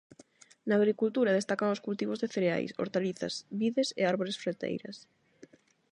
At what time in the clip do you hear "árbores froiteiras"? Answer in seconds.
4.13-4.97